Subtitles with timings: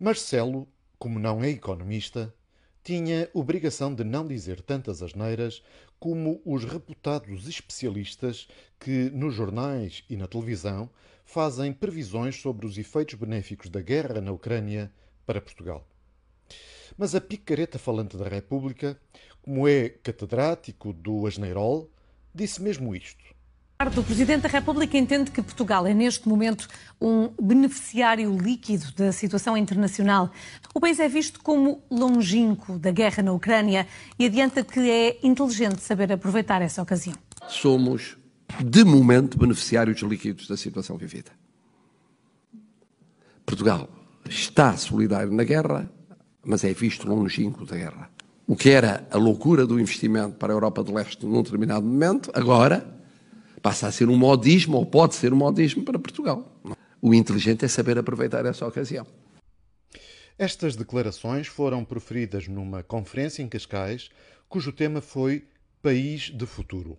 [0.00, 2.32] Marcelo, como não é economista,
[2.84, 5.60] tinha obrigação de não dizer tantas asneiras
[5.98, 8.46] como os reputados especialistas
[8.78, 10.88] que, nos jornais e na televisão,
[11.24, 14.92] fazem previsões sobre os efeitos benéficos da guerra na Ucrânia
[15.26, 15.84] para Portugal.
[16.96, 18.96] Mas a picareta falante da República,
[19.42, 21.90] como é catedrático do Asneirol,
[22.32, 23.34] disse mesmo isto.
[23.80, 26.66] O Presidente da República entende que Portugal é, neste momento,
[27.00, 30.32] um beneficiário líquido da situação internacional.
[30.74, 33.86] O país é visto como longínquo da guerra na Ucrânia
[34.18, 37.14] e adianta que é inteligente saber aproveitar essa ocasião.
[37.46, 38.18] Somos,
[38.64, 41.30] de momento, beneficiários líquidos da situação vivida.
[43.46, 43.88] Portugal
[44.28, 45.88] está solidário na guerra,
[46.44, 48.10] mas é visto longínquo da guerra.
[48.44, 52.32] O que era a loucura do investimento para a Europa do Leste num determinado momento,
[52.34, 52.97] agora
[53.60, 56.60] passa a ser um modismo, ou pode ser um modismo para Portugal.
[57.00, 59.06] O inteligente é saber aproveitar essa ocasião.
[60.38, 64.08] Estas declarações foram proferidas numa conferência em Cascais,
[64.48, 65.48] cujo tema foi
[65.82, 66.98] País de Futuro,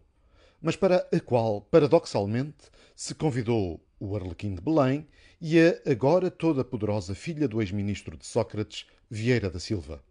[0.61, 5.07] mas para a qual, paradoxalmente, se convidou o Arlequim de Belém
[5.41, 10.03] e a agora toda poderosa filha do ex-ministro de Sócrates, Vieira da Silva.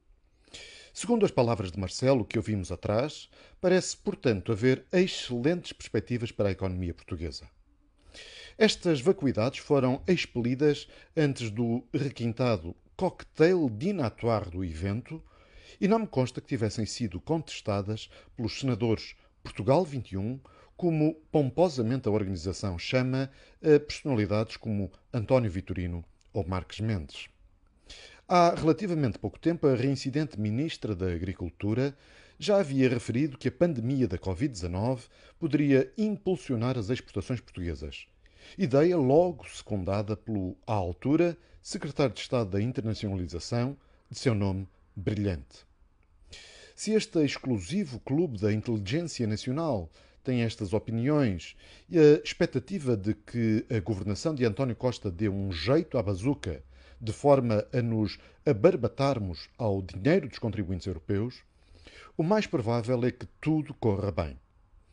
[1.01, 6.51] Segundo as palavras de Marcelo que ouvimos atrás, parece, portanto, haver excelentes perspectivas para a
[6.51, 7.49] economia portuguesa.
[8.59, 15.23] Estas vacuidades foram expelidas antes do requintado cocktail dinatoire do evento
[15.81, 20.41] e não me consta que tivessem sido contestadas pelos senadores Portugal 21,
[20.77, 23.31] como pomposamente a organização chama
[23.63, 27.29] a personalidades como António Vitorino ou Marques Mendes.
[28.31, 31.97] Há relativamente pouco tempo, a reincidente Ministra da Agricultura
[32.39, 35.05] já havia referido que a pandemia da Covid-19
[35.39, 38.07] poderia impulsionar as exportações portuguesas.
[38.59, 43.75] Ideia logo secundada pelo, à altura, Secretário de Estado da Internacionalização,
[44.11, 45.65] de seu nome brilhante.
[46.77, 49.91] Se este exclusivo clube da inteligência nacional
[50.23, 51.57] tem estas opiniões
[51.89, 56.63] e a expectativa de que a governação de António Costa dê um jeito à bazuca
[57.01, 61.43] de forma a nos abarbatarmos ao dinheiro dos contribuintes europeus,
[62.17, 64.39] o mais provável é que tudo corra bem,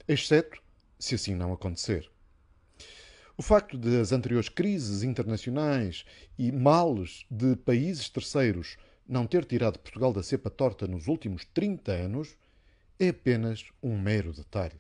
[0.08, 0.62] exceto
[1.00, 2.10] se assim não acontecer.
[3.38, 6.06] O facto de as anteriores crises internacionais
[6.38, 8.78] e males de países terceiros
[9.08, 12.38] não ter tirado Portugal da cepa torta nos últimos 30 anos
[13.00, 14.80] é apenas um mero detalhe.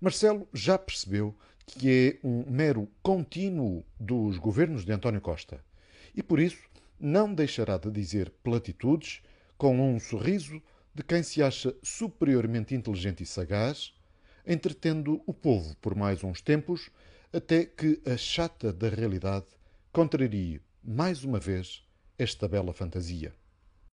[0.00, 1.34] Marcelo já percebeu
[1.66, 5.64] que é um mero contínuo dos governos de António Costa
[6.14, 6.62] e por isso
[6.98, 9.22] não deixará de dizer platitudes
[9.56, 10.62] com um sorriso
[10.94, 13.94] de quem se acha superiormente inteligente e sagaz,
[14.46, 16.90] entretendo o povo por mais uns tempos,
[17.32, 19.46] até que a chata da realidade
[19.92, 21.82] contrarie mais uma vez
[22.18, 23.32] esta bela fantasia.